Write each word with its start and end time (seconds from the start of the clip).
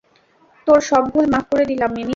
তোর 0.67 0.79
সব 0.81 1.03
ভুল 1.11 1.25
মাফ 1.25 1.45
করে 1.51 1.63
দিলাম, 1.65 1.89
মিমি। 1.91 2.09